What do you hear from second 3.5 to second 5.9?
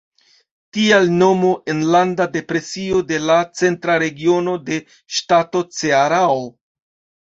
centra regiono de ŝtato